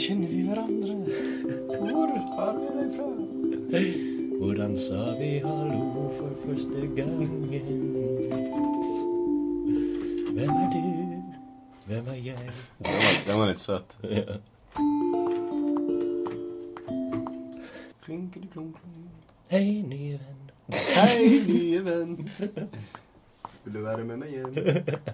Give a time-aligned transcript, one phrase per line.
[0.00, 0.94] kjenner vi hverandre?
[1.68, 3.08] Hvor har vi deg fra?
[4.40, 7.44] Hvordan sa vi hallo for første gangen?
[10.32, 10.80] Hvem er du?
[11.86, 12.50] Hvem er jeg?
[12.78, 13.96] Den var, den var litt søt.
[14.02, 14.40] Ja.
[19.50, 20.50] Hei, nye venn.
[20.72, 22.16] Hei, nye venn.
[23.64, 24.54] Vil du være med meg hjem?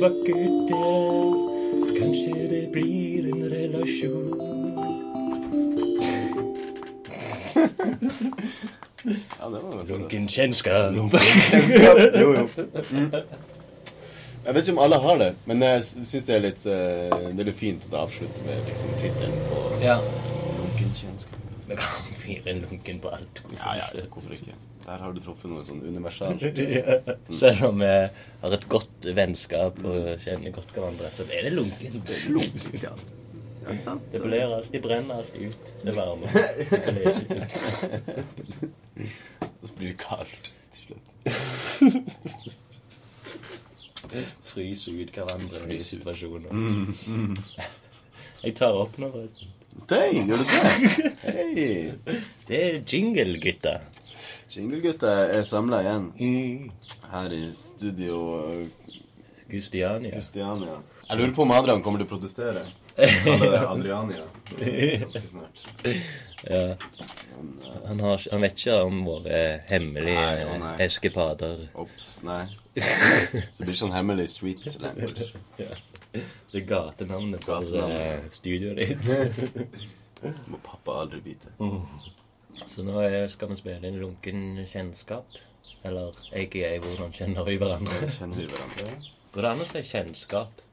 [0.00, 1.32] Vakkert det er.
[1.98, 4.28] Kanskje det blir en relasjon.
[9.40, 9.98] Ja, det var søt.
[9.98, 10.94] Lunken kjennskap.
[10.94, 11.10] Jo,
[12.20, 12.48] jo.
[12.90, 13.12] Mm.
[14.44, 17.42] Jeg vet ikke om alle har det, men jeg syns det er litt eh, Det
[17.42, 19.98] er litt fint å avslutte med liksom tittelen på Ja.
[20.60, 21.42] Lunken kjennskap.
[21.68, 23.42] Vi kan fyre en lunken på alt.
[23.58, 24.54] Ja, ja, hvorfor ikke?
[24.88, 26.40] Der har du truffet noe sånn universalt.
[26.78, 26.96] Ja.
[27.34, 27.88] Selv om vi
[28.40, 32.08] har et godt vennskap og kjenner godt hverandre, så er det lunkent.
[32.32, 32.92] lunkent ja.
[34.12, 35.62] Det blir alltid brenner alltid ut.
[35.84, 36.26] Det varme.
[36.32, 37.20] Det blir ut.
[39.60, 41.06] Og så blir det kaldt til slutt.
[44.48, 45.88] Fryse ut hverandre i Fryse ut.
[45.90, 46.48] situasjoner.
[46.48, 47.36] Mm,
[48.46, 49.52] Jeg tar opp nå, forresten.
[49.90, 50.64] Dang, gjør du det?
[51.28, 51.92] Hey.
[52.48, 53.74] Det er jingle, gutta.
[54.48, 56.70] Jinglegutta er samla igjen Mm.
[57.12, 58.18] her i studio
[59.50, 60.10] Gustiania.
[60.10, 60.10] Gustiania.
[60.12, 60.78] Kristiania.
[61.08, 62.66] Jeg lurer på om Adrian kommer til å protestere.
[62.98, 64.24] Kaller det Adriania
[65.04, 65.66] ganske snart.
[66.48, 66.54] Ja.
[66.54, 66.76] Eh,
[67.88, 69.38] Han, har, han vet ikke om våre
[69.70, 70.74] hemmelige Nei, å nei.
[70.84, 71.64] eskepader.
[71.74, 72.44] Ops, nei.
[72.78, 75.32] Så det blir sånn hemmelig street language.
[75.58, 75.74] Ja.
[76.14, 77.98] Det er gatenavnet for Gatenavnet.
[77.98, 80.38] eh, studioet ditt.
[80.46, 81.50] Må pappa aldri vite.
[82.66, 85.36] Så nå er, skal vi spille inn lunken kjennskap.
[85.86, 88.08] Eller aka hvordan kjenner vi hverandre?
[88.10, 88.96] Kjenner vi hverandre?
[89.34, 90.64] Går det an å si kjennskap?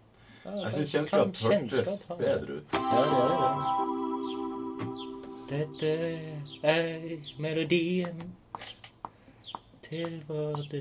[0.45, 2.73] Ja, Jeg syns kjennskap hørtes bedre ut.
[2.73, 3.51] Ja, det gjør det.
[5.45, 5.91] Dette
[6.65, 6.85] er
[7.37, 8.17] melodien
[9.85, 10.79] til vårt Du,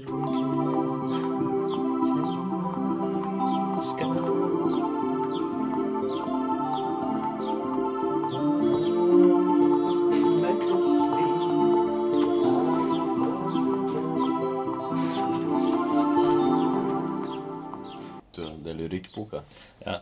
[19.05, 19.39] det er lyrikkboka.
[19.87, 19.99] Ja.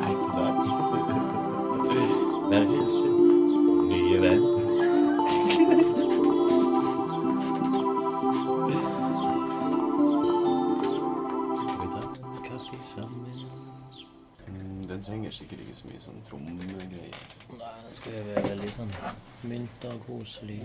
[0.00, 0.54] Hei på deg.
[2.50, 3.14] Vær hilsen,
[3.88, 4.42] nye venn.
[5.50, 5.76] Skal
[11.80, 13.36] vi ta en kaffe sammen?
[14.48, 17.20] Mm, Den trenger sikkert ikke så mye sånn trommegreier.
[17.58, 18.92] Nei, den skal jo være veldig sånn
[19.52, 20.60] mynter, koselig.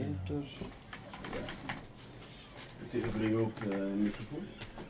[2.91, 4.46] Til å bringe opp eh, mikrofon?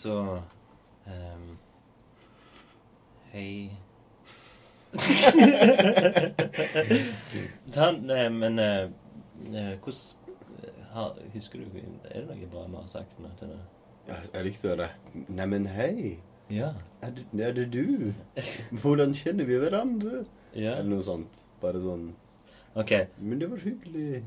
[0.08, 0.42] Så
[1.06, 1.58] um,
[3.32, 3.72] Hei.
[7.74, 8.84] Ta, eh, men eh,
[9.54, 10.00] eh, hvordan
[10.94, 11.66] har, Husker du
[12.12, 13.60] Er det noe bra vi har sagt nå til det?
[14.08, 14.90] Ja, jeg likte det.
[15.28, 16.20] Neimen, hei.
[16.50, 16.72] Ja.
[17.02, 18.14] Er det, er det du?
[18.82, 20.24] Hvordan kjenner vi hverandre?
[20.56, 20.78] ja.
[20.78, 21.44] Eller noe sånt.
[21.60, 22.14] Bare sånn
[22.80, 22.96] OK.
[23.20, 24.24] Men det var hyggelig.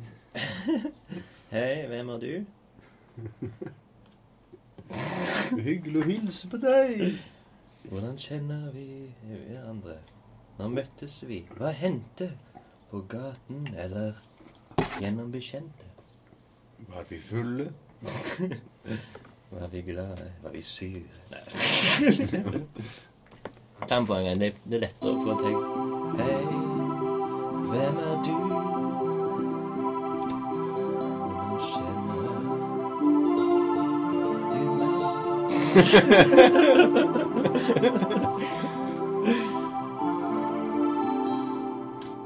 [1.56, 2.32] Hei, hvem er du?
[4.90, 7.20] Hyggelig å hilse på deg.
[7.88, 8.86] Hvordan kjenner vi
[9.24, 9.96] hverandre?
[10.58, 11.44] Når møttes vi?
[11.56, 12.32] Hva hendte?
[12.90, 14.18] På gaten eller
[15.00, 15.86] gjennom bekjente?
[16.90, 17.70] Var vi fulle?
[19.50, 20.32] Var vi glade?
[20.42, 21.22] Var vi syre?
[21.30, 21.40] Nei.
[23.86, 24.40] Ta den på en.
[24.40, 25.66] Det, det er lettere å få tenkt.
[26.20, 26.40] Hei,
[27.70, 28.49] hvem er du?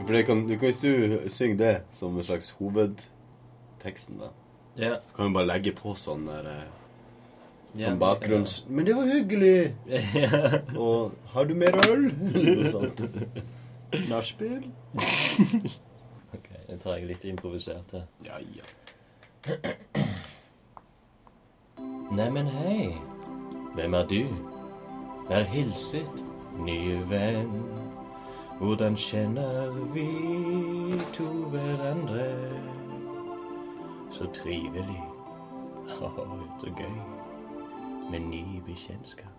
[0.06, 4.28] For kan, du kan Hvis du synger det som en slags hovedteksten, da,
[4.76, 4.94] Ja.
[5.08, 6.48] så kan du bare legge på sånn der
[7.76, 8.64] Ja, Som bakgrunns...
[8.68, 9.74] Men det var hyggelig!
[10.78, 12.04] Og har du mer øl?
[12.20, 13.00] Noe sånt.
[14.08, 14.68] Nachspiel?
[16.34, 18.04] Ok, det tar jeg litt improvisert her.
[18.22, 18.62] Ja, ja.
[22.14, 22.92] Neimen, hei.
[23.74, 24.24] Hvem er du?
[25.28, 26.24] Vær hilset,
[26.58, 27.62] nye venn.
[28.58, 30.08] Hvordan kjenner vi
[31.14, 32.26] to hverandre?
[34.14, 35.02] Så trivelig.
[36.06, 36.08] Å,
[36.60, 36.98] så gøy.
[38.12, 39.34] Med ny bekjentskap.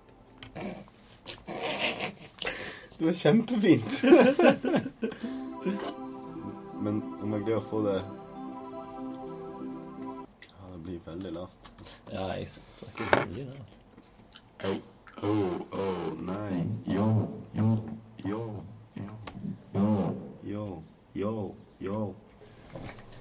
[2.98, 3.92] Det var kjempefint.
[6.84, 7.96] Men om jeg greier å få det
[10.44, 11.72] Ja, det blir veldig lavt.
[12.12, 13.58] Ja, jeg snakker veldig da.
[14.66, 14.78] Oh,
[15.24, 16.64] oh, oh, nei.
[16.88, 17.06] Yo,
[17.56, 17.68] yo,
[18.26, 18.64] yo,
[18.96, 19.14] yo,
[19.74, 20.84] yo, yo,
[21.16, 22.16] yo, yo.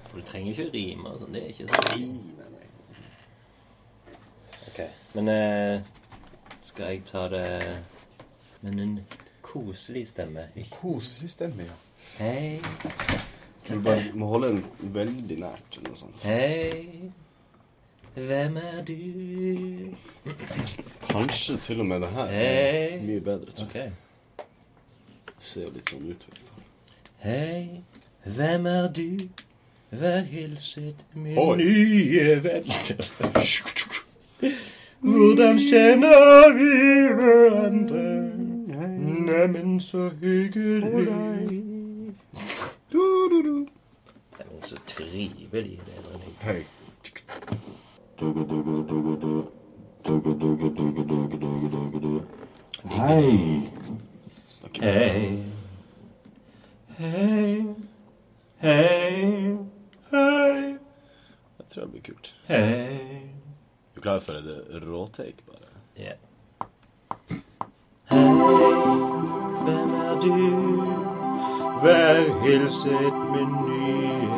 [0.09, 1.35] For du trenger ikke rime og sånn.
[1.35, 1.85] Det er ikke sånn.
[1.91, 2.07] Nei,
[2.39, 4.15] nei, nei.
[4.69, 4.79] Ok.
[5.15, 5.91] Men eh,
[6.65, 7.45] skal jeg ta det
[8.65, 8.95] med en
[9.45, 10.47] koselig stemme?
[10.55, 10.71] Ikke?
[10.81, 11.77] Koselig stemme, ja.
[12.17, 12.59] Hei,
[13.65, 16.25] Du bare må holde den veldig nært eller noe sånt.
[16.25, 17.11] hei.
[18.15, 18.93] Hvem er du?
[21.15, 23.91] Kanskje til og med det her er mye bedre, tror jeg.
[24.37, 24.43] Ok.
[25.39, 26.25] Ser jo litt sånn ut.
[26.27, 26.63] i hvert fall.
[27.23, 27.81] Hei,
[28.25, 29.05] hvem er du?
[29.95, 31.55] Vær hilset, min Oi.
[31.61, 32.67] nye venn.
[35.15, 36.71] Hvordan kjenner vi
[37.21, 38.05] hverandre?
[39.25, 41.07] Neimen, så hyggelig.
[42.91, 43.69] Neimen,
[44.67, 46.31] så trivelig det er.
[46.43, 46.65] Hei.
[52.89, 53.71] Hei.
[54.81, 55.43] Hei,
[56.97, 57.65] hei,
[58.61, 59.57] hei,
[60.11, 60.77] hei,
[61.57, 62.35] Jeg tror det blir kult.
[62.47, 63.21] hei.
[63.95, 64.33] Du klarer klar for
[64.77, 65.71] et råtake, bare?
[65.97, 66.13] Ja.
[68.11, 68.23] Hei,
[69.63, 70.35] hvem er du?
[71.81, 74.34] Vær hilset, min nye.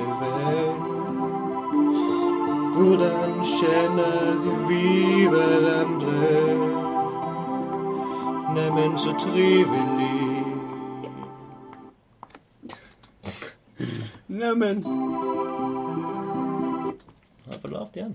[2.77, 4.35] Hvordan kjenner
[4.67, 6.33] vi hverandre?
[8.53, 10.43] Neimen, så trivelig.
[14.27, 14.83] Neimen
[17.45, 18.13] Det er for lavt igjen.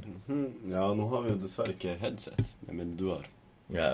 [0.70, 2.54] Ja, nå har vi jo dessverre ikke headset.
[2.68, 3.26] Neimen, du har.
[3.74, 3.88] Ja.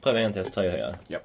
[0.00, 0.96] Prøv en til, så tar jeg høyere.
[1.12, 1.20] Ja.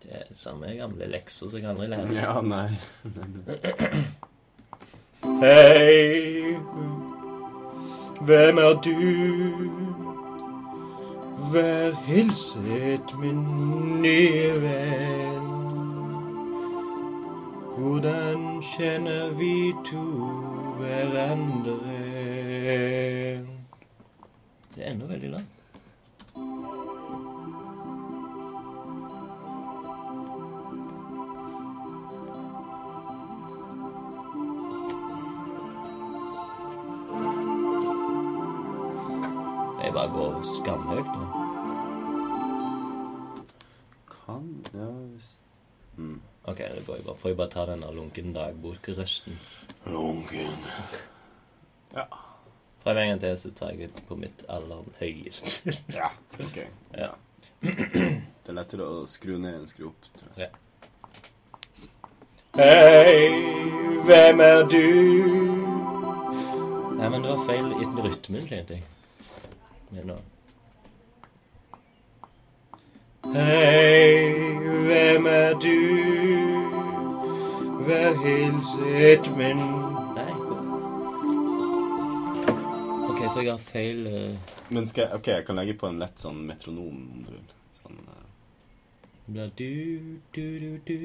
[0.00, 2.16] Det er samme gamle lekser som jeg aldri lærer.
[2.16, 2.72] Ja, nei.
[5.40, 6.56] Hei,
[8.20, 8.90] hvem er du?
[11.52, 13.44] Vær hilset, min
[14.02, 15.46] nye venn.
[17.76, 20.02] Hvordan kjenner vi to
[20.80, 21.78] hverandre?
[24.74, 25.57] Det er enda veldig langt.
[40.68, 41.24] Skamhøyt nå.
[44.06, 45.40] Kan Ja visst.
[45.96, 46.20] Mm.
[46.44, 47.16] Ok, det går jo bare.
[47.16, 49.38] Får jeg bare ta den der lunken dagbokrøsten?
[49.86, 50.58] Lunken.
[51.94, 52.04] Ja.
[52.84, 55.74] Prøv en gang til, så tar jeg det på mitt aller høyeste.
[55.98, 56.08] Ja,
[56.40, 56.58] ok.
[56.94, 57.10] Ja.
[58.48, 60.52] Det er lettere å skru ned enn skru opp, tror jeg.
[62.56, 63.28] Hei,
[64.08, 64.86] hvem er du?
[66.96, 68.86] Nei, men det var feil i rytmen, kjente jeg.
[69.92, 70.16] Men nå.
[73.34, 74.32] Hei,
[74.64, 75.78] hvem er du?
[77.84, 79.56] Vær hilset, min
[80.16, 80.56] Nei, gå.
[83.08, 84.32] OK, så jeg har feil uh...
[84.68, 87.52] Men skal jeg, ok, jeg kan legge på en lett sånn metronom, om du vil.
[87.82, 88.24] Sånn, uh...
[89.28, 89.72] Blir du,
[90.32, 91.00] du, du, du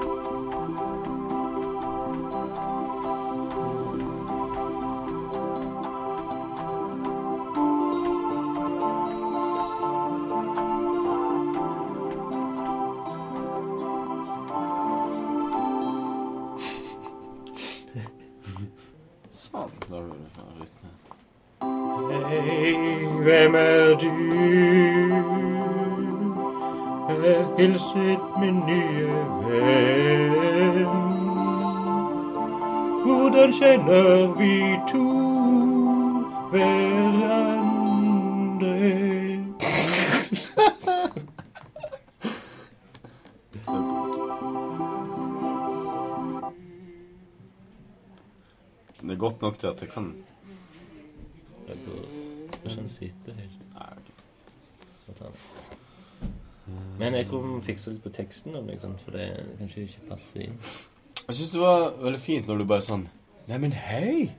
[33.42, 35.04] Hvordan kjenner vi to
[36.52, 37.50] hverandre?
[43.54, 43.62] Det
[49.02, 50.16] Det er godt nok til at jeg kan
[51.68, 52.02] Jeg tror
[52.64, 53.86] ikke han sitter helt Nei,
[55.18, 55.28] ok.
[57.00, 60.40] Men jeg tror vi fikser litt på teksten, om liksom, for det kanskje ikke passer
[60.46, 60.60] inn.
[61.28, 63.08] Jeg syns det var veldig fint når du bare sånn
[63.48, 64.32] Neimen, hei!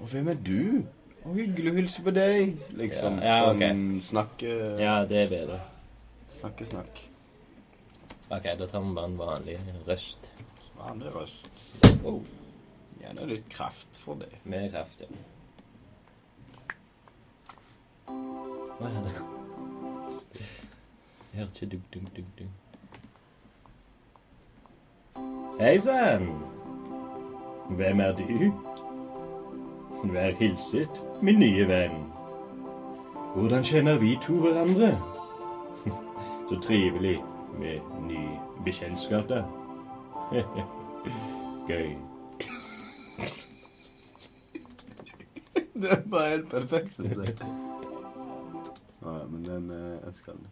[0.00, 0.84] Og hvem er du?
[1.26, 2.56] Å, hyggelig å hilse på deg.
[2.78, 3.18] Liksom.
[3.20, 3.60] Ja, ja, ok.
[3.62, 5.58] Sånn snakke Ja, det er bedre.
[6.32, 7.02] Snakke, snakk.
[8.32, 10.30] Ok, da tar vi bare en vanlig røst.
[10.78, 11.48] Vanlig røst.
[12.02, 12.22] Wow.
[13.02, 14.32] Gjerne litt kraft for det.
[14.48, 15.08] Med kraft, ja.
[18.08, 19.16] Hva er det?
[21.32, 22.54] Jeg hørte dunk, dunk, dunk, dunk.
[25.60, 26.30] Hei sann!
[27.70, 28.52] Hvem er du?
[30.12, 31.90] Vær hilset, min nye venn.
[33.34, 34.98] Hvordan kjenner vi to hverandre?
[36.48, 37.22] Så trivelig
[37.58, 38.28] med ny
[38.64, 39.42] bekjentskap, da.
[41.68, 41.96] Gøy.
[45.80, 47.36] Det er bare helt perfekt, syns jeg.
[49.02, 50.46] Ja, men den eh, Jeg skal den.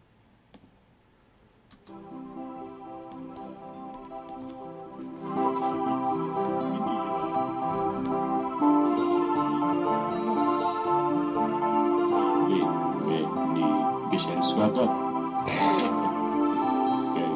[14.55, 14.85] Bekjentskap, da.
[17.15, 17.33] Gøy.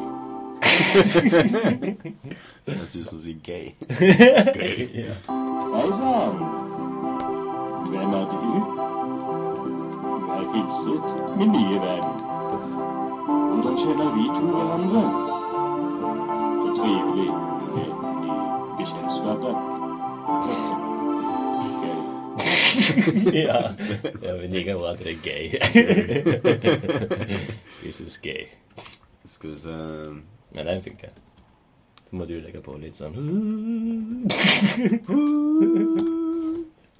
[2.66, 3.66] Jeg syns hun sier gay.
[5.74, 6.36] Hei sann.
[7.90, 8.38] Hvem er du?
[10.28, 11.06] Vær hilset,
[11.38, 12.08] min nye venn.
[13.50, 15.02] Hvordan kjenner vi to hverandre?
[16.62, 17.30] Så trivelig
[17.74, 17.90] med
[18.22, 18.32] ny
[18.78, 19.52] bekjentskap, da.
[19.52, 19.79] Gøy.
[23.44, 23.58] ja.
[24.22, 25.44] ja, Men liker bra at det er gay.
[27.86, 28.46] Jesus gay.
[29.26, 29.76] Skal vi se
[30.54, 31.10] Men den funker.
[32.10, 33.14] Så må du legge på litt sånn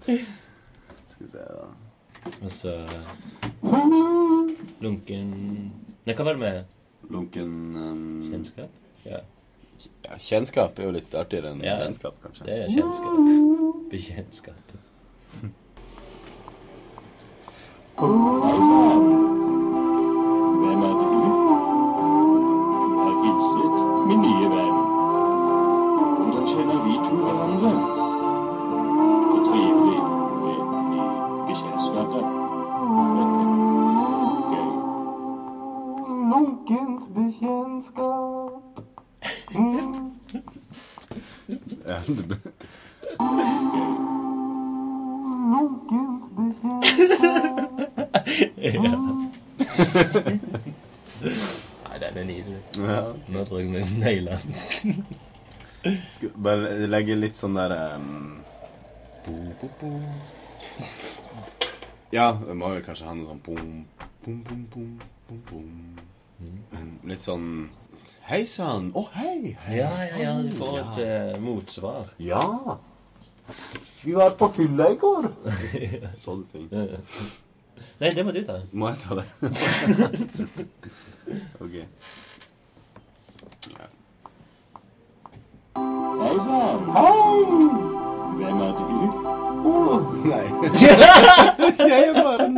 [0.01, 1.67] Skal vi se, da.
[2.45, 2.75] Og så
[4.85, 5.31] Lunken
[6.07, 8.71] Nei, hva var det med Lunken um, kjennskap?
[9.07, 9.21] Ja,
[10.05, 11.79] Ja, kjennskap er jo litt artigere enn Ja.
[11.81, 12.45] vennskap, kanskje.
[12.45, 13.15] det er kjennskap.
[13.91, 14.73] Bekjentskap.
[17.97, 18.87] Hei
[51.91, 52.59] Nei, den er nydelig.
[52.77, 53.13] ja.
[53.29, 54.55] Nå tror jeg vi nailer den.
[56.13, 58.37] Skal bare legge litt sånn der um.
[62.13, 63.85] Ja, det må jo kanskje ha noe sånn bom,
[64.25, 65.71] bom, bom, bom, bom, bom.
[67.07, 67.69] Litt sånn
[68.31, 68.93] Hei sann!
[68.95, 69.57] Å, hei!
[69.67, 69.77] hei.
[69.81, 72.05] Ja, ja, ja, du får et eh, motsvar.
[72.23, 72.79] Ja!
[74.05, 75.25] Vi var på fylla i går.
[76.25, 76.69] Sånne ting.
[78.01, 78.53] Nei, det må du ta.
[78.73, 79.25] Må jeg ta det?
[81.65, 81.75] ok.
[83.71, 83.87] Ja.
[86.21, 86.81] Hei sann!
[88.41, 88.85] Hvem er du?
[90.29, 90.47] Nei.
[91.91, 92.55] jeg er bare en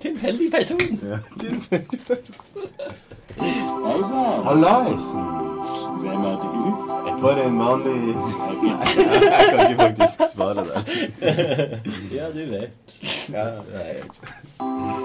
[0.00, 0.80] Tilfeldig person.
[1.02, 1.98] ja, tilfeldig.
[2.08, 2.16] Hei
[3.38, 4.44] sann!
[4.44, 5.24] Hallaisen!
[6.00, 6.48] Hvem er du?
[7.06, 7.94] Jeg er bare en vanlig
[8.96, 10.82] Jeg kan ikke faktisk svare det.
[12.14, 12.70] Ja, du vet.
[13.32, 13.44] Ja.
[13.44, 14.28] Nei, jeg vet ikke.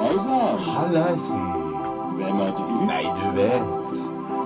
[0.01, 0.59] Hei sann!
[0.59, 1.45] Hallaisen!
[2.17, 2.63] Hvem er du?
[2.85, 3.63] Nei, du vet.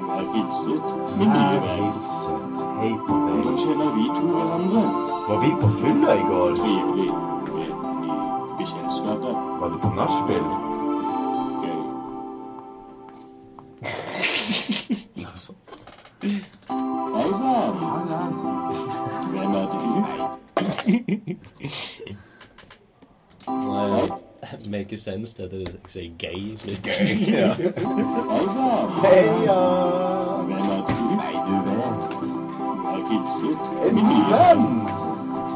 [0.08, 0.88] Vær hilset,
[1.20, 1.84] min nye venn.
[1.84, 2.62] Hilset.
[2.82, 3.34] Hei på deg.
[3.34, 4.86] Hvordan kjenner vi to hverandre?
[5.28, 6.56] Var vi på fylla i går?
[6.62, 7.12] Trivelig
[7.58, 7.70] med
[8.02, 8.18] ny
[8.62, 9.36] bekjentskap, da.
[9.62, 10.67] Var du på nachspiel?
[16.28, 17.76] Hei sann!
[19.32, 19.80] Hvem er du?
[24.70, 26.58] Make a sense det at jeg sier gay.
[27.32, 27.54] Ja.
[27.54, 28.90] Hei sann!
[29.04, 29.60] Heia!
[30.48, 30.96] Hvem er du?
[31.16, 32.02] Nei, du vet.
[32.84, 34.66] Vær hilset, En ny venn!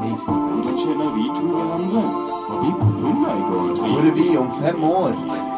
[0.01, 2.03] Hvordan kjenner vi to hverandre?
[2.47, 3.67] Var vi på fylla i går?
[3.81, 5.11] Hvor er vi om fem år?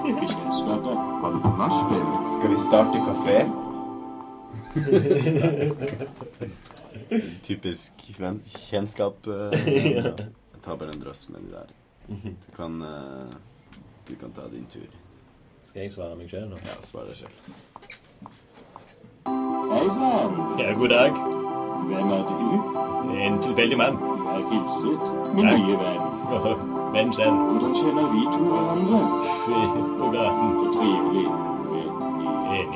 [0.08, 0.94] Bekjentskap, da.
[1.22, 2.10] Var du på nachspiel?
[2.40, 3.38] Skal vi starte kafé?
[7.44, 7.92] Typisk
[8.70, 9.16] kjennskap.
[9.28, 10.14] Uh, Jeg
[10.66, 11.66] tar bare en drøss med de der.
[12.24, 12.88] Du kan, uh,
[14.08, 14.88] du kan ta din tur.
[15.68, 16.56] Skal jeg svare meg sjøl, nå?
[16.64, 17.32] Ja, svar deg selv.
[19.74, 20.34] Hei sann!
[20.62, 21.12] Ja, god dag.
[21.90, 22.48] Hvem er du?
[23.28, 23.96] En tilfeldig mann.
[24.00, 25.04] Vær hilset,
[25.36, 25.60] min Takk.
[25.60, 26.04] nye venn.
[26.94, 27.36] Hvem selv?
[27.52, 29.00] Hvordan kjenner vi to hverandre?
[30.00, 30.50] På gaten.
[30.60, 31.28] Så trivelig
[31.74, 31.88] med
[32.24, 32.72] nye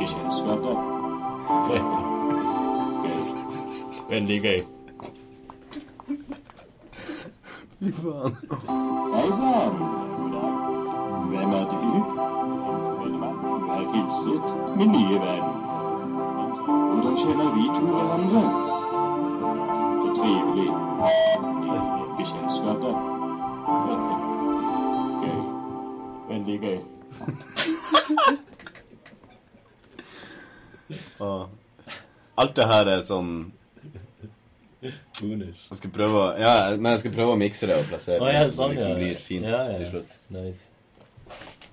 [1.67, 1.81] bekjentskaper.
[3.03, 3.21] Gøy.
[4.09, 4.61] Veldig gøy.
[9.13, 9.75] Hei sann.
[11.29, 11.77] Hvem er du?
[13.67, 14.47] Vær hilset,
[14.77, 15.47] min nye venn.
[16.67, 18.43] Hvordan kjenner vi to hverandre?
[20.01, 20.69] Så trivelig.
[21.61, 21.79] Nye
[22.17, 22.95] bekjentskaper.
[25.21, 25.39] Gøy.
[26.29, 26.79] Veldig gøy.
[31.19, 31.47] Og
[32.37, 33.31] alt det her er sånn
[35.21, 35.63] Bonus.
[35.71, 38.43] Jeg skal prøve å, ja, men jeg skal prøve å mikse det og plassere ja,
[38.43, 38.97] det, så sånn, det liksom ja.
[38.99, 39.77] blir fint Ja, ja.
[39.81, 40.17] til slutt.
[40.35, 40.61] Nice.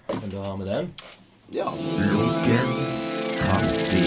[0.09, 0.89] Men da har vi den.
[1.53, 1.67] Ja.
[1.69, 2.71] Lunken
[3.43, 4.01] kaffe.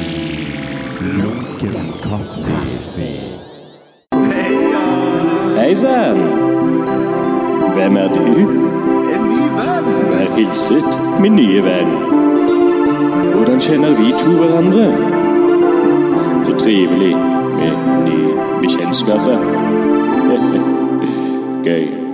[1.19, 2.57] Lunken kaffe.
[5.59, 6.23] Hei sann.
[7.77, 8.25] Hvem er du?
[9.13, 9.93] En ny venn.
[10.09, 11.93] Vær hilset, min nye venn.
[13.37, 15.16] Hvordan kjenner vi to hverandre?
[16.47, 17.15] Så trivelig
[17.55, 17.71] med
[18.05, 19.37] nye bekjentskaper.
[21.67, 22.06] Gøy.